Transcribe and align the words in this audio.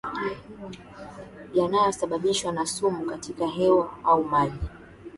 yanayosababishwa 1.53 2.51
na 2.51 2.65
sumu 2.65 3.05
katika 3.05 3.47
hewa 3.47 3.89
au 4.03 4.23
maji 4.23 4.59